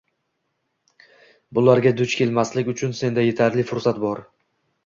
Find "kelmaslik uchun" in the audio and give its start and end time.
2.21-2.97